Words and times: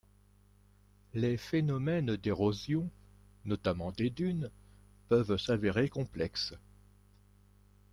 Les 1.13 1.37
phénomènes 1.37 2.15
d’érosion, 2.17 2.89
notamment 3.45 3.91
des 3.91 4.09
dunes, 4.09 4.49
peuvent 5.09 5.37
s’avérer 5.37 5.89
complexes. 5.89 6.55